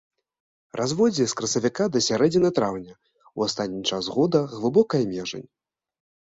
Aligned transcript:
Разводдзе 0.79 1.25
з 1.33 1.35
красавіка 1.41 1.83
да 1.95 1.99
сярэдзіны 2.05 2.49
траўня, 2.61 2.95
у 3.41 3.45
астатні 3.47 3.83
час 3.91 4.03
года 4.17 4.39
глыбокая 4.57 5.03
межань. 5.13 5.47